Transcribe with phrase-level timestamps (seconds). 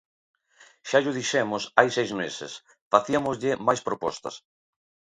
[0.89, 2.51] Xa llo dixemos hai seis meses,
[2.93, 4.35] faciámoslle máis propostas.